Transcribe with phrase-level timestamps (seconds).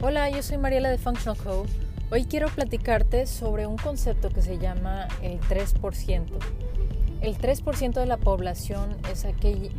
[0.00, 1.66] Hola, yo soy Mariela de Functional Co.
[2.12, 6.24] Hoy quiero platicarte sobre un concepto que se llama el 3%.
[7.20, 9.72] El 3% de la población es aquel,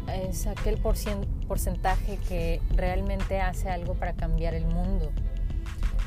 [1.48, 5.10] porcentaje que realmente hace algo para cambiar el mundo.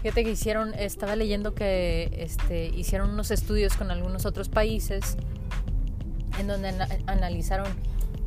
[0.03, 5.17] Fíjate que hicieron, estaba leyendo que este, hicieron unos estudios con algunos otros países
[6.39, 6.69] en donde
[7.07, 7.67] analizaron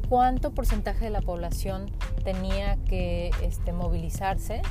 [0.10, 1.92] cuánto porcentaje de la población
[2.24, 4.64] tenía que este, movilizarse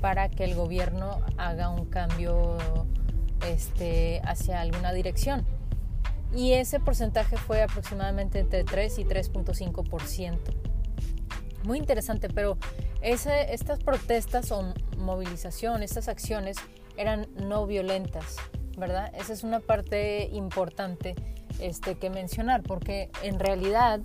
[0.00, 2.56] para que el gobierno haga un cambio
[3.46, 5.44] este, hacia alguna dirección.
[6.34, 10.38] Y ese porcentaje fue aproximadamente entre 3 y 3.5%.
[11.64, 12.58] Muy interesante, pero
[13.02, 16.56] estas protestas o movilización, estas acciones
[16.96, 18.36] eran no violentas,
[18.76, 19.12] ¿verdad?
[19.14, 21.14] Esa es una parte importante
[21.60, 24.00] este, que mencionar, porque en realidad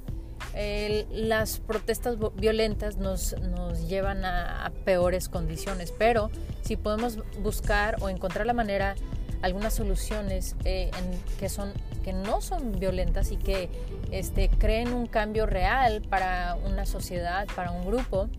[1.12, 6.30] las protestas violentas nos, nos llevan a, peores condiciones, pero
[6.62, 8.96] si podemos buscar o encontrar la manera,
[9.42, 10.92] algunas soluciones eh,
[11.40, 11.74] que, son,
[12.04, 13.70] que no son violentas y que
[14.12, 18.30] este, creen un cambio real para una sociedad, para un grupo,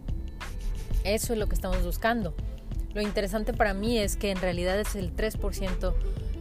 [1.05, 2.34] eso es lo que estamos buscando.
[2.95, 5.95] Lo interesante para mí es que en realidad es el 3%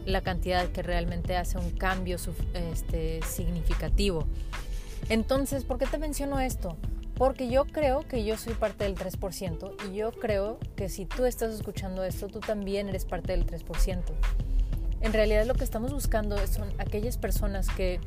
[0.06, 2.16] la cantidad que realmente hace un cambio
[2.54, 4.26] este, significativo.
[5.08, 6.76] Entonces, ¿por qué te menciono esto?
[7.16, 11.24] Porque yo creo que yo soy parte del 3% y yo creo que si tú
[11.26, 14.02] estás escuchando esto, tú también eres parte del 3%.
[15.00, 18.00] En realidad lo que estamos buscando son aquellas personas que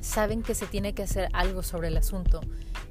[0.00, 2.40] saben que se tiene que hacer algo sobre el asunto,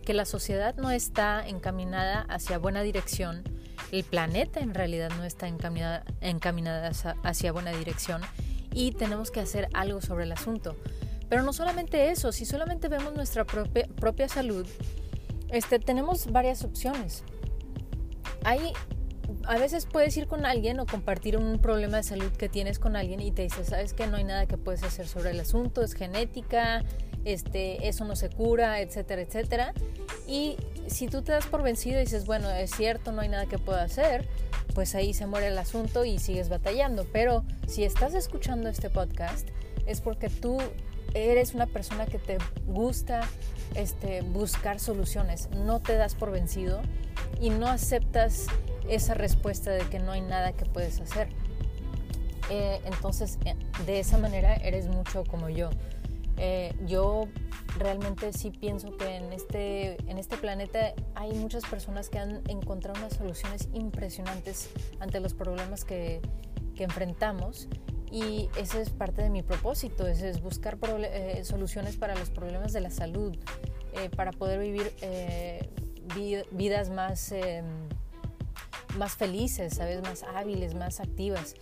[0.05, 3.43] que la sociedad no está encaminada hacia buena dirección,
[3.91, 6.91] el planeta en realidad no está encaminada, encaminada
[7.23, 8.21] hacia buena dirección
[8.73, 10.75] y tenemos que hacer algo sobre el asunto.
[11.29, 14.67] Pero no solamente eso, si solamente vemos nuestra propia, propia salud,
[15.49, 17.23] este, tenemos varias opciones.
[18.43, 18.73] Hay,
[19.45, 22.95] a veces puedes ir con alguien o compartir un problema de salud que tienes con
[22.95, 25.81] alguien y te dice, sabes que no hay nada que puedes hacer sobre el asunto,
[25.81, 26.83] es genética,
[27.25, 29.73] este, eso no se cura, etcétera, etcétera.
[30.27, 30.57] Y
[30.87, 33.57] si tú te das por vencido y dices, bueno, es cierto, no hay nada que
[33.57, 34.27] pueda hacer,
[34.75, 37.05] pues ahí se muere el asunto y sigues batallando.
[37.11, 39.47] Pero si estás escuchando este podcast,
[39.87, 40.57] es porque tú
[41.13, 43.21] eres una persona que te gusta
[43.75, 46.81] este, buscar soluciones, no te das por vencido
[47.39, 48.47] y no aceptas
[48.89, 51.29] esa respuesta de que no hay nada que puedes hacer.
[52.49, 53.55] Eh, entonces, eh,
[53.85, 55.69] de esa manera eres mucho como yo.
[56.37, 57.27] Eh, yo
[57.77, 62.99] realmente sí pienso que en este, en este planeta hay muchas personas que han encontrado
[62.99, 66.21] unas soluciones impresionantes ante los problemas que,
[66.75, 67.67] que enfrentamos
[68.15, 72.71] y ese es parte de mi propósito, ese es buscar eh, soluciones para los problemas
[72.71, 73.35] de la salud,
[73.91, 75.69] eh, para poder vivir eh,
[76.51, 77.65] vidas más, em,
[78.97, 80.01] más felices, ¿sabes?
[80.01, 81.55] más hábiles, más activas.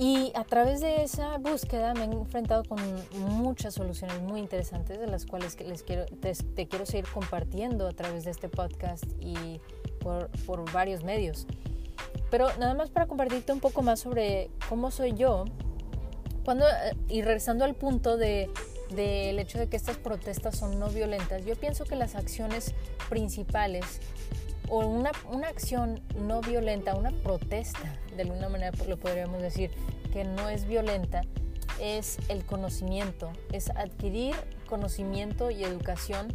[0.00, 2.80] Y a través de esa búsqueda me he enfrentado con
[3.20, 7.92] muchas soluciones muy interesantes de las cuales les quiero, te, te quiero seguir compartiendo a
[7.92, 9.60] través de este podcast y
[10.00, 11.46] por, por varios medios.
[12.32, 15.44] Pero nada más para compartirte un poco más sobre cómo soy yo,
[16.46, 16.64] cuando,
[17.06, 18.48] y regresando al punto de
[18.94, 22.74] del hecho de que estas protestas son no violentas, yo pienso que las acciones
[23.08, 23.84] principales
[24.68, 29.70] o una, una, acción no violenta, una protesta, de alguna manera lo podríamos decir,
[30.12, 31.22] que no es violenta,
[31.80, 34.34] es el conocimiento, es adquirir
[34.66, 36.28] conocimiento y educación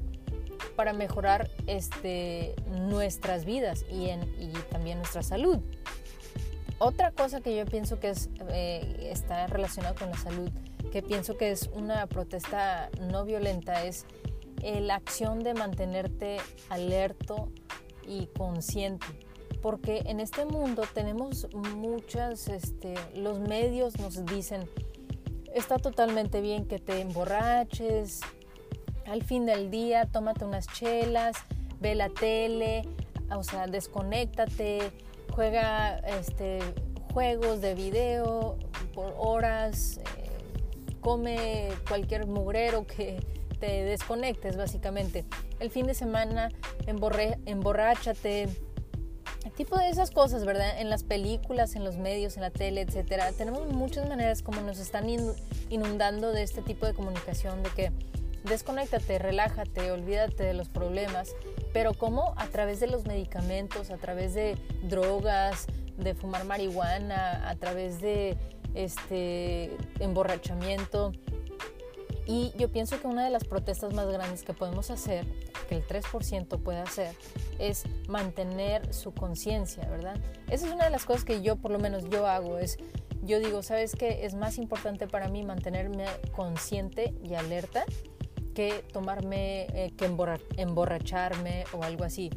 [0.75, 5.59] para mejorar este, nuestras vidas y, en, y también nuestra salud.
[6.79, 10.51] Otra cosa que yo pienso que es, eh, está relacionada con la salud,
[10.91, 14.06] que pienso que es una protesta no violenta, es
[14.63, 16.38] la acción de mantenerte
[16.69, 17.51] alerto
[18.07, 19.06] y consciente.
[19.62, 24.69] Porque en este mundo tenemos muchas, este, los medios nos dicen,
[25.53, 28.22] está totalmente bien que te emborraches,
[29.09, 31.35] al fin del día tómate unas chelas,
[31.79, 32.83] ve la tele,
[33.36, 34.92] o sea, desconéctate,
[35.33, 36.59] juega este,
[37.13, 38.57] juegos de video
[38.94, 40.30] por horas, eh,
[41.01, 43.19] come cualquier mugrero que
[43.59, 45.25] te desconectes básicamente.
[45.60, 46.50] El fin de semana
[46.86, 48.50] emborráchate,
[49.57, 50.80] tipo de esas cosas, ¿verdad?
[50.80, 53.31] En las películas, en los medios, en la tele, etcétera.
[53.31, 55.07] Tenemos muchas maneras como nos están
[55.69, 57.92] inundando de este tipo de comunicación, de que
[58.50, 61.36] desconéctate, relájate, olvídate de los problemas
[61.78, 67.56] pero como a través de los medicamentos, a través de drogas, de fumar marihuana, a
[67.56, 68.36] través de
[68.74, 71.12] este emborrachamiento.
[72.26, 75.28] Y yo pienso que una de las protestas más grandes que podemos hacer
[75.70, 77.16] que el 3% puede hacer
[77.60, 80.18] es mantener su conciencia, ¿verdad?
[80.50, 82.78] Esa es una de las cosas que yo, por lo menos yo hago, es,
[83.22, 84.26] yo digo, ¿sabes qué?
[84.26, 86.06] Es más importante para mí mantenerme
[86.36, 87.86] consciente y alerta
[88.57, 90.09] que tomarme, eh, que
[90.57, 92.31] emborracharme o algo así.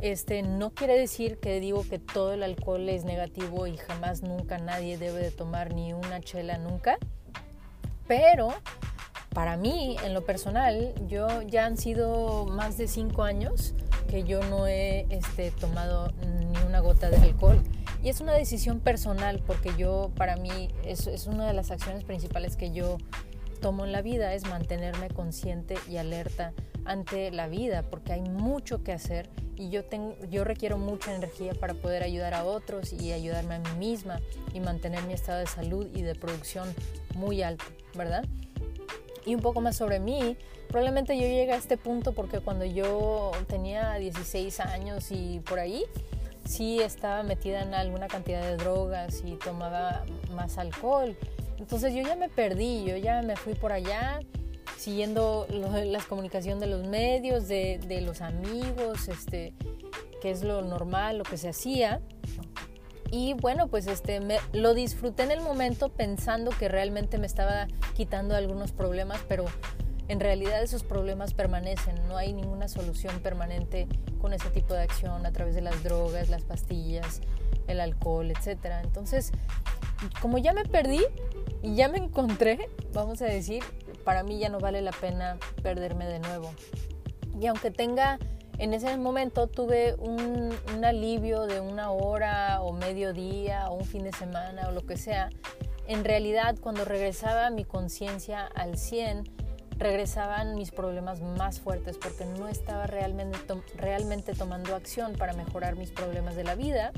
[0.00, 4.58] Este, no quiere decir que digo que todo el alcohol es negativo y jamás nunca
[4.58, 6.98] nadie debe de tomar ni una chela nunca,
[8.08, 8.52] pero
[9.32, 13.74] para mí, en lo personal, yo ya han sido más de cinco años
[14.10, 16.10] que yo no he este, tomado
[16.40, 17.62] ni una gota de alcohol.
[18.02, 22.02] Y es una decisión personal porque yo, para mí, es, es una de las acciones
[22.02, 22.98] principales que yo
[23.60, 26.52] tomo en la vida, es mantenerme consciente y alerta
[26.84, 31.52] ante la vida, porque hay mucho que hacer y yo, tengo, yo requiero mucha energía
[31.54, 34.20] para poder ayudar a otros y ayudarme a mí misma
[34.54, 36.72] y mantener mi estado de salud y de producción
[37.14, 37.64] muy alto,
[37.94, 38.24] ¿verdad?
[39.28, 40.36] y un poco más sobre mí.
[40.68, 45.84] Probablemente yo llegué a este punto porque cuando yo tenía 16 años y por ahí,
[46.46, 51.16] sí estaba metida en alguna cantidad de drogas y tomaba más alcohol.
[51.58, 54.20] Entonces yo ya me perdí, yo ya me fui por allá
[54.76, 59.52] siguiendo las comunicaciones de los medios, de, de los amigos, este,
[60.22, 62.00] que es lo normal, lo que se hacía.
[63.10, 67.66] Y bueno, pues este, me, lo disfruté en el momento pensando que realmente me estaba
[67.94, 69.46] quitando algunos problemas, pero
[70.08, 73.88] en realidad esos problemas permanecen, no hay ninguna solución permanente
[74.20, 77.20] con ese tipo de acción a través de las drogas, las pastillas,
[77.66, 78.58] el alcohol, etc.
[78.82, 79.32] Entonces,
[80.20, 81.02] como ya me perdí
[81.62, 83.62] y ya me encontré, vamos a decir,
[84.04, 86.52] para mí ya no vale la pena perderme de nuevo.
[87.40, 88.18] Y aunque tenga
[88.58, 90.52] en ese momento tuve un,
[90.84, 94.96] alivio de una hora o medio día o un fin de semana o lo que
[94.96, 95.30] sea.
[95.86, 99.24] En realidad, cuando regresaba mi conciencia al 100,
[99.78, 103.38] regresaban mis problemas más fuertes porque no estaba realmente,
[103.76, 106.92] realmente tomando acción para mejorar mis problemas de la vida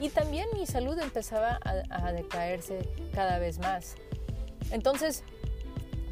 [0.00, 3.94] y también mi salud empezaba a, decaerse cada vez más.
[4.70, 5.22] Entonces,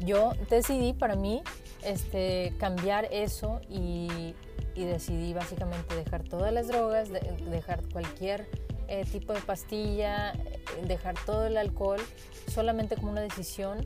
[0.05, 1.41] yo decidí para mí
[1.83, 4.33] este, cambiar eso y
[4.79, 8.47] y decidí básicamente dejar todas las drogas, dejar cualquier
[8.87, 11.99] eh, tipo de pastilla, eh, dejar todo el alcohol,
[12.47, 13.85] solamente como una decisión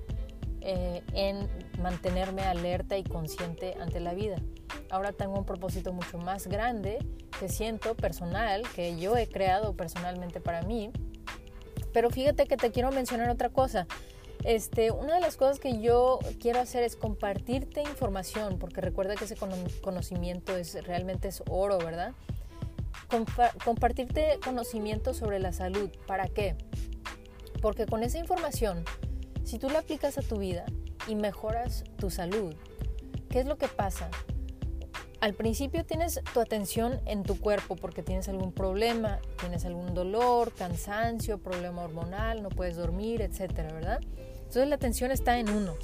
[0.62, 1.50] eh, en
[1.82, 4.38] mantenerme alerta y consciente ante la vida.
[4.94, 7.00] Ahora tengo un propósito mucho más grande
[7.40, 10.92] que siento personal, que yo he creado personalmente para mí.
[11.92, 13.88] Pero fíjate que te quiero mencionar otra cosa.
[14.44, 19.26] Este, una de las cosas que yo quiero hacer es compartirte información, porque recuerda que
[19.26, 19.36] ese
[19.82, 22.14] conocimiento es realmente es oro, ¿verdad?
[23.66, 25.90] compartirte conocimiento sobre la salud.
[26.06, 26.56] ¿Para qué?
[27.64, 28.86] Porque con esa información,
[29.44, 30.66] si tú la aplicas a tu vida
[31.08, 32.54] y mejoras tu salud,
[33.32, 34.12] ¿qué es lo que pasa?
[35.24, 40.52] Al principio tienes tu atención en tu cuerpo porque tienes algún problema, tienes algún dolor,
[40.52, 44.02] cansancio, problema hormonal, no puedes dormir, etcétera, ¿verdad?
[44.18, 45.76] Entonces la atención está en uno.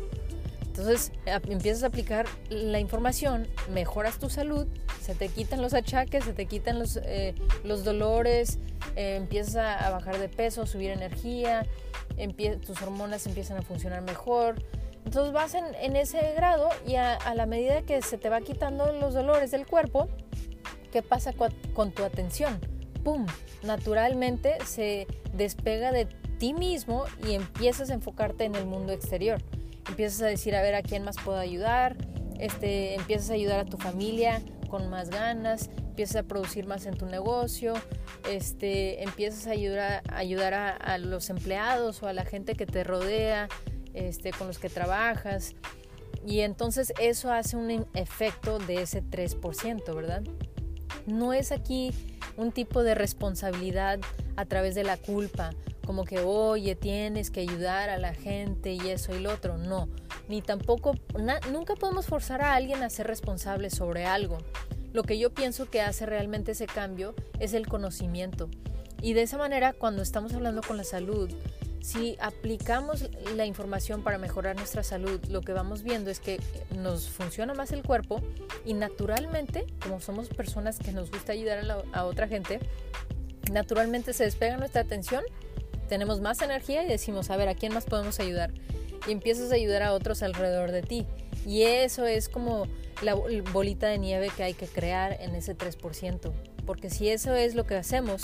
[0.66, 4.68] Entonces empiezas a aplicar la información, mejoras tu salud,
[5.02, 7.34] se te quitan los achaques, se te quitan los, eh,
[7.64, 8.60] los dolores,
[8.98, 11.66] eh, empiezas a, bajar de peso, subir energía,
[12.66, 14.56] tus hormonas empiezan a funcionar mejor.
[15.10, 19.16] Entonces vas en, ese grado y a, la medida que se te va quitando los
[19.16, 20.08] dolores del cuerpo,
[20.92, 21.34] ¿qué pasa
[21.74, 22.60] con tu atención?
[23.04, 23.26] ¡Pum!
[23.64, 26.06] Naturalmente se despega de
[26.38, 29.42] ti mismo y empiezas a enfocarte en el mundo exterior.
[29.88, 31.98] Empiezas a decir, a ver, ¿a quién más puedo ayudar?
[32.38, 36.95] Este, empiezas a ayudar a tu familia con más ganas, empiezas a producir más en
[36.95, 37.74] tu negocio,
[38.30, 42.83] este, empiezas a ayudar, a, ayudar a, los empleados o a la gente que te
[42.83, 43.50] rodea,
[43.94, 45.56] este, con los que trabajas.
[46.26, 50.24] Y entonces eso hace un efecto de ese 3%, ¿verdad?
[51.06, 51.92] No es aquí
[52.38, 54.00] un tipo de responsabilidad
[54.36, 55.52] a través de la culpa
[55.90, 59.58] como que, oye, tienes que ayudar a la gente y eso y lo otro.
[59.58, 59.90] No,
[60.28, 60.94] ni tampoco,
[61.52, 64.38] nunca podemos forzar a alguien a ser responsable sobre algo.
[64.94, 68.52] Lo que yo pienso que hace realmente ese cambio es el conocimiento.
[69.02, 71.31] Y de esa manera, cuando estamos hablando con la salud,
[71.81, 76.40] si aplicamos la información para mejorar nuestra salud, lo que vamos viendo es que
[76.76, 78.21] nos funciona más el cuerpo
[78.66, 82.59] y naturalmente, como somos personas que nos gusta ayudar a, otra gente,
[83.52, 85.24] naturalmente se despega nuestra atención
[85.90, 88.52] tenemos más energía y decimos, a ver, ¿a quién más podemos ayudar?
[89.07, 91.06] Y empiezas a ayudar a otros alrededor de ti.
[91.45, 92.68] Y eso es como
[93.02, 96.31] la bolita de nieve que hay que crear en ese 3%.
[96.66, 98.21] Porque si eso es lo que hacemos,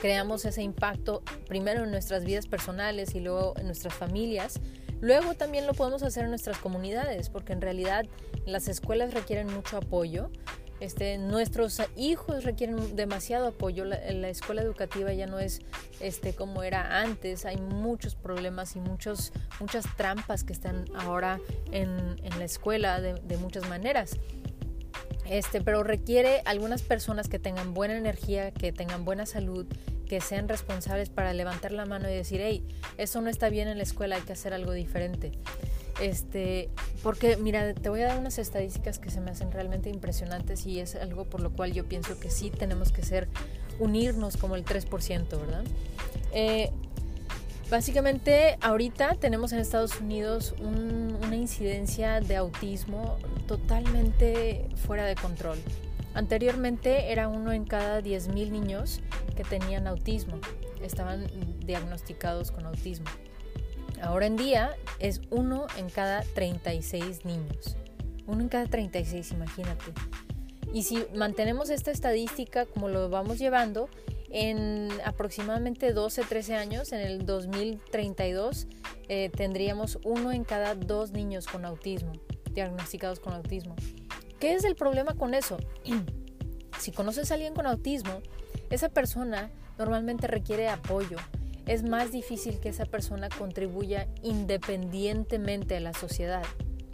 [0.00, 4.60] creamos ese impacto primero en nuestras vidas personales y luego en nuestras familias,
[5.00, 8.06] Luego también lo podemos hacer en nuestras comunidades, porque en realidad
[8.44, 10.30] las escuelas requieren mucho apoyo.
[10.78, 13.84] Este, nuestros hijos requieren demasiado apoyo.
[13.84, 15.60] La, la, escuela educativa ya no es
[16.00, 17.44] este, como era antes.
[17.44, 21.38] Hay muchos problemas y muchos, muchas trampas que están ahora
[21.70, 24.16] en, en la escuela de, de muchas maneras.
[25.30, 29.64] Este, pero requiere algunas personas que tengan buena energía, que tengan buena salud,
[30.08, 32.66] que sean responsables para levantar la mano y decir, hey,
[32.98, 35.30] eso no está bien en la escuela, hay que hacer algo diferente.
[36.00, 36.68] Este,
[37.04, 40.80] porque mira, te voy a dar unas estadísticas que se me hacen realmente impresionantes y
[40.80, 43.28] es algo por lo cual yo pienso que sí tenemos que ser,
[43.78, 45.62] unirnos como el 3%, ¿verdad?
[46.32, 46.70] Eh,
[47.70, 50.99] básicamente, ahorita tenemos en Estados Unidos un,
[51.30, 55.58] una incidencia de autismo totalmente fuera de control.
[56.12, 59.00] Anteriormente era uno en cada 10.000 niños
[59.36, 60.40] que tenían autismo,
[60.82, 61.28] estaban
[61.64, 63.06] diagnosticados con autismo.
[64.02, 67.76] Ahora en día es uno en cada 36 niños.
[68.26, 69.84] Uno en cada 36, imagínate.
[70.74, 73.88] Y si mantenemos esta estadística como lo vamos llevando,
[74.30, 78.68] en aproximadamente 12, 13 años, en el 2032,
[79.08, 82.12] eh, tendríamos uno en cada dos niños con autismo,
[82.52, 83.74] diagnosticados con autismo.
[84.38, 85.58] ¿Qué es el problema con eso?
[86.78, 88.22] si conoces a alguien con autismo,
[88.70, 91.18] esa persona normalmente requiere apoyo.
[91.66, 96.42] Es más difícil que esa persona contribuya independientemente a la sociedad,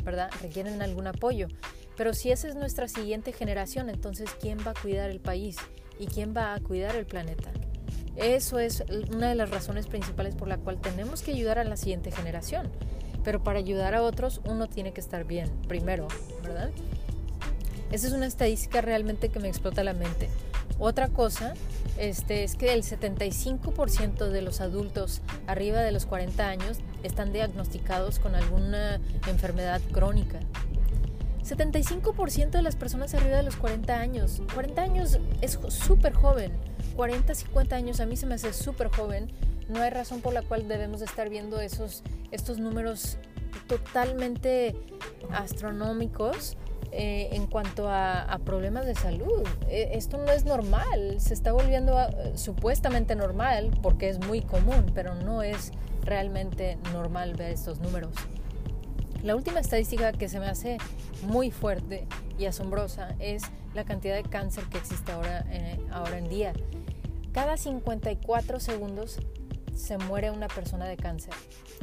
[0.03, 0.31] ¿verdad?
[0.41, 1.49] Requieren algún apoyo.
[1.97, 5.57] Pero si esa es nuestra siguiente generación, entonces ¿quién va a cuidar el país?
[5.99, 7.51] ¿Y quién va a cuidar el planeta?
[8.17, 11.77] Eso es una de las razones principales por la cual tenemos que ayudar a la
[11.77, 12.71] siguiente generación.
[13.25, 16.09] Pero para ayudar a otros uno tiene que estar bien, primero,
[16.43, 16.71] ¿verdad?
[17.91, 20.29] Esa es una estadística realmente que me explota la mente.
[20.79, 21.55] Otra cosa
[21.99, 28.19] este, es que el 75% de los adultos arriba de los 40 años están diagnosticados
[28.19, 30.41] con alguna enfermedad crónica.
[31.47, 34.43] 75% de las personas arriba de los 40 años.
[34.53, 36.53] 40 años es súper joven.
[36.97, 39.31] 40, 50 años a mí se me hace súper joven.
[39.69, 43.19] No hay razón por la cual debemos estar viendo esos, estos números
[43.69, 44.77] totalmente
[45.31, 46.57] astronómicos
[46.93, 49.45] eh, en cuanto a, problemas de salud.
[49.69, 51.97] E, esto no es normal, se está volviendo
[52.35, 55.73] supuestamente normal porque es muy común, pero no es
[56.03, 58.15] realmente normal ver estos números.
[59.27, 60.79] La última estadística que se me hace
[61.23, 62.07] muy fuerte
[62.39, 63.43] y asombrosa es
[63.75, 66.53] la cantidad de cáncer que existe ahora, eh, ahora en día.
[67.33, 69.19] Cada 54 segundos
[69.75, 71.35] se muere una persona de cáncer.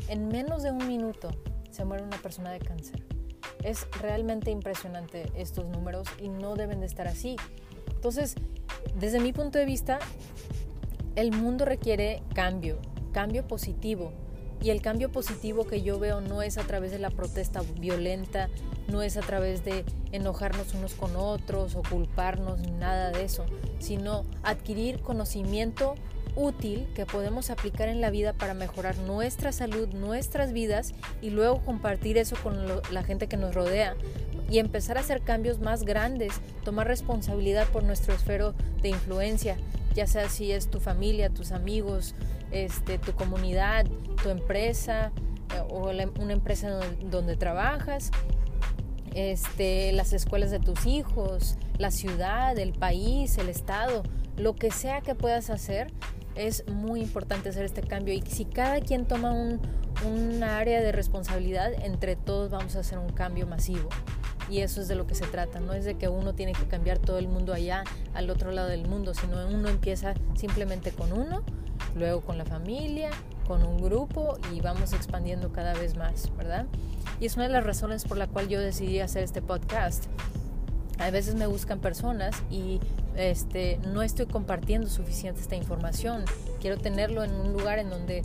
[0.08, 1.32] En menos de un minuto
[1.70, 3.04] se muere una persona de cáncer.
[3.62, 7.36] Es realmente impresionante estos números y no deben de estar así.
[7.94, 8.36] Entonces,
[8.98, 10.00] desde mi punto de vista,
[11.18, 12.80] el mundo requiere cambio,
[13.12, 14.14] cambio positivo.
[14.64, 18.50] Y el cambio positivo que yo veo no es a través de la protesta violenta,
[18.88, 23.46] no es a través de enojarnos unos con otros o culparnos, nada de eso,
[23.80, 25.96] sino adquirir conocimiento
[26.38, 31.62] útil que podemos aplicar en la vida para mejorar nuestra salud, nuestras vidas y luego
[31.66, 32.56] compartir eso con
[32.90, 33.96] la gente que nos rodea
[34.50, 39.58] y empezar a hacer cambios más grandes, tomar responsabilidad por nuestro esfero de influencia,
[39.94, 42.16] ya sea si es tu familia, tus amigos,
[42.54, 43.86] este, tu comunidad,
[44.22, 45.12] tu empresa
[45.54, 45.92] eh, o
[46.22, 48.12] una empresa donde, donde trabajas,
[49.14, 54.04] este, las escuelas de tus hijos, la ciudad, el país, el estado,
[54.38, 55.92] lo que sea que puedas hacer,
[56.36, 59.60] es muy importante hacer este cambio y si cada quien toma un,
[60.44, 63.88] área de responsabilidad, entre todos vamos a hacer un cambio masivo.
[64.50, 66.68] Y eso es de lo que se trata, no es de que uno tiene que
[66.68, 71.14] cambiar todo el mundo allá, al otro lado del mundo, sino uno empieza simplemente con
[71.14, 71.44] uno,
[71.96, 73.12] luego con la familia,
[73.48, 76.66] con un grupo y vamos expandiendo cada vez más, ¿verdad?
[77.20, 80.06] Y es una de las razones por la cual yo decidí hacer este podcast.
[81.00, 82.80] A veces me buscan personas y
[83.16, 86.26] este, no estoy compartiendo suficiente esta información.
[86.62, 88.22] Quiero tenerlo en un lugar en donde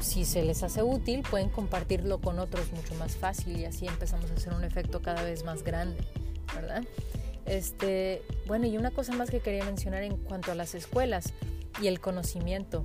[0.00, 4.30] si se les hace útil pueden compartirlo con otros mucho más fácil y así empezamos
[4.30, 5.96] a hacer un efecto cada vez más grande,
[6.54, 6.84] ¿verdad?
[7.46, 11.32] Este, bueno, y una cosa más que quería mencionar en cuanto a las escuelas
[11.80, 12.84] y el conocimiento.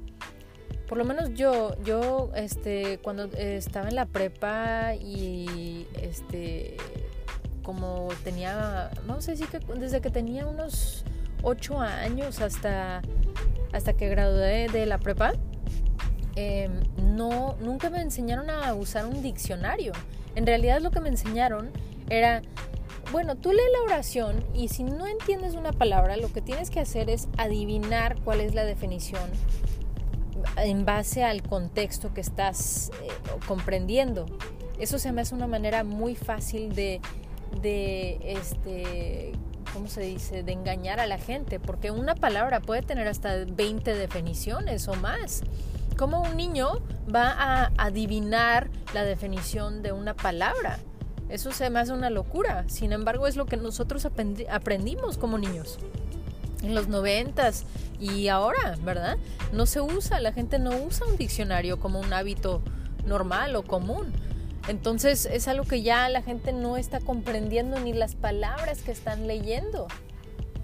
[0.87, 6.75] Por lo menos yo, yo este, cuando estaba en la prepa y este,
[7.63, 11.05] como tenía, vamos a decir que desde que tenía unos
[11.43, 13.01] ocho años hasta,
[13.71, 15.33] hasta que gradué de la prepa,
[16.35, 19.93] em, no, nunca me enseñaron a usar un diccionario.
[20.35, 21.71] En realidad lo que me enseñaron
[22.09, 22.41] era,
[23.11, 26.79] bueno, tú lee la oración y si no entiendes una palabra, lo que tienes que
[26.79, 29.29] hacer es adivinar cuál es la definición
[30.57, 33.07] en base al contexto que estás eh,
[33.47, 34.25] comprendiendo.
[34.79, 37.01] Eso se me hace una manera muy fácil de,
[37.61, 39.33] de este,
[39.73, 43.93] ¿cómo se dice?, de engañar a la gente, porque una palabra puede tener hasta 20
[43.93, 45.41] definiciones o más.
[45.97, 46.79] ¿Cómo un niño
[47.13, 50.79] va a adivinar la definición de una palabra?
[51.31, 52.65] Eso se me una locura.
[52.67, 55.79] Sin embargo, es lo que nosotros aprendimos como niños.
[56.61, 57.65] En los noventas
[57.99, 59.17] y ahora, ¿verdad?
[59.51, 62.61] No se usa, la gente no usa un diccionario como un hábito
[63.05, 64.11] normal o común.
[64.67, 69.25] Entonces es algo que ya la gente no está comprendiendo ni las palabras que están
[69.25, 69.87] leyendo.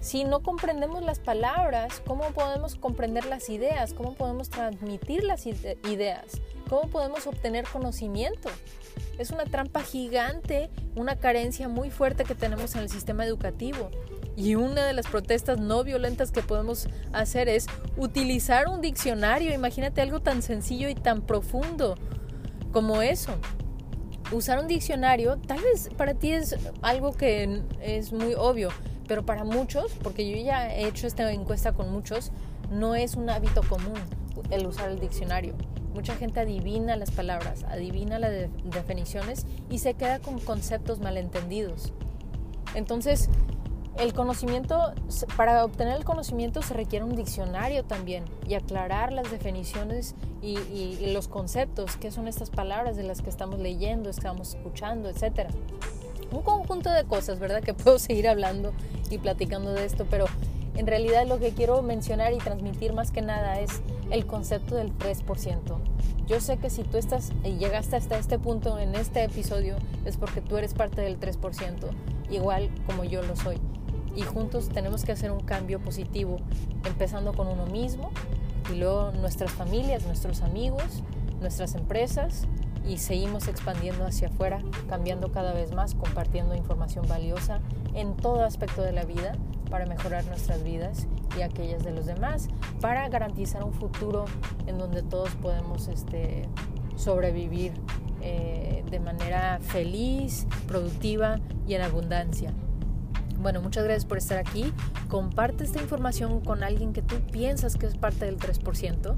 [0.00, 3.94] Si no comprendemos las palabras, ¿cómo podemos comprender las ideas?
[3.94, 6.40] ¿Cómo podemos transmitir las ideas?
[6.68, 8.48] ¿Cómo podemos obtener conocimiento?
[9.18, 13.90] Es una trampa gigante, una carencia muy fuerte que tenemos en el sistema educativo.
[14.36, 19.52] Y una de las protestas no violentas que podemos hacer es utilizar un diccionario.
[19.52, 21.96] Imagínate algo tan sencillo y tan profundo
[22.72, 23.32] como eso
[24.32, 28.70] usar un diccionario, tal vez para ti es algo que es muy obvio,
[29.08, 32.30] pero para muchos, porque yo ya he hecho esta encuesta con muchos,
[32.70, 33.98] no es un hábito común
[34.50, 35.54] el usar el diccionario.
[35.94, 38.30] Mucha gente adivina las palabras, adivina las
[38.64, 41.92] definiciones y se queda con conceptos malentendidos.
[42.74, 43.30] Entonces,
[43.98, 44.92] el conocimiento,
[45.36, 51.26] para obtener el conocimiento se requiere un diccionario también y aclarar las definiciones y, los
[51.26, 55.50] conceptos, qué son estas palabras de las que estamos leyendo, estamos escuchando, etc.
[56.30, 57.62] Un conjunto de cosas, ¿verdad?
[57.62, 58.72] Que puedo seguir hablando
[59.10, 60.26] y platicando de esto, pero
[60.76, 64.96] en realidad lo que quiero mencionar y transmitir más que nada es el concepto del
[64.96, 65.58] 3%.
[66.26, 70.16] Yo sé que si tú estás y llegaste hasta este punto en este episodio es
[70.18, 71.36] porque tú eres parte del 3%,
[72.30, 73.58] igual como yo lo soy
[74.18, 76.38] y juntos tenemos que hacer un cambio positivo,
[76.84, 78.10] empezando con uno mismo
[78.72, 81.04] y luego nuestras familias, nuestros amigos,
[81.40, 82.48] nuestras empresas
[82.88, 87.60] y seguimos expandiendo hacia afuera, cambiando cada vez más, compartiendo información valiosa
[87.94, 89.36] en todo aspecto de la vida
[89.70, 92.48] para mejorar nuestras vidas y aquellas de los demás,
[92.80, 94.24] para garantizar un futuro
[94.66, 96.48] en donde todos podemos este,
[96.96, 97.72] sobrevivir
[98.22, 102.52] eh, de manera feliz, productiva y en abundancia.
[103.38, 104.72] Bueno, muchas gracias por estar aquí.
[105.08, 109.14] Comparte esta información con alguien que tú piensas que es parte del 3%,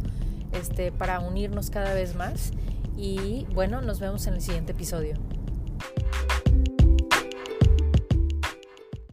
[0.52, 2.52] este, para unirnos cada vez más.
[2.96, 5.14] Y bueno, nos vemos en el siguiente episodio.